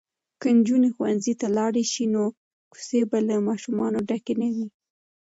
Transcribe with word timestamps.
که 0.41 0.47
نجونې 0.57 0.89
ښوونځي 0.95 1.33
ته 1.41 1.47
لاړې 1.57 1.83
شي 1.91 2.05
نو 2.13 2.23
کوڅې 2.71 3.01
به 3.09 3.19
له 3.27 3.35
ماشومانو 3.47 3.99
ډکې 4.09 4.33
نه 4.41 4.47
وي. 4.55 4.67